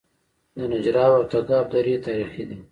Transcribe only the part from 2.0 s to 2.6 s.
تاریخي دي